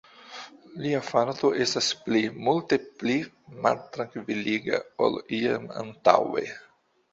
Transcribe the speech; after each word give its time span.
Lia 0.85 1.01
farto 1.09 1.51
estas 1.65 1.89
pli, 2.05 2.21
multe 2.47 2.79
pli 3.03 3.19
maltrankviliga, 3.67 4.83
ol 5.11 5.21
iam 5.43 5.71
antaŭe. 5.85 6.49